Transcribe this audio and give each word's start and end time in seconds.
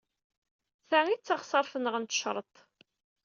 Ta 0.89 0.99
i 1.05 1.15
d 1.17 1.21
taɣsert-nneɣ 1.23 1.95
n 1.97 2.03
taceṛt. 2.05 2.55